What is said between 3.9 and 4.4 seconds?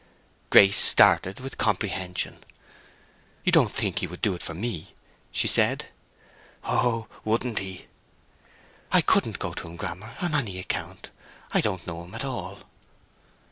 he would do